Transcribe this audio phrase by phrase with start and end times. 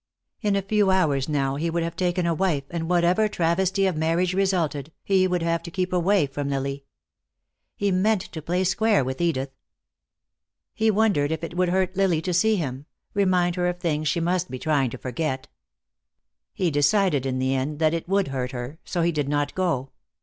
[0.41, 3.95] In a few hours now he would have taken a wife, and whatever travesty of
[3.95, 6.85] marriage resulted, he would have to keep away from Lily.
[7.75, 9.51] He meant to play square with Edith.
[10.73, 14.19] He wondered if it would hurt Lily to see him, remind her of things she
[14.19, 15.49] must be trying to forget.
[16.51, 19.91] He decided in the end that it would hurt her, so he did not go.